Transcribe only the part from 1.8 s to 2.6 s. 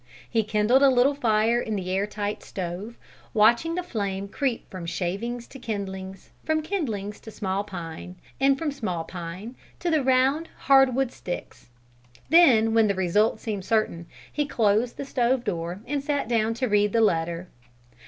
air tight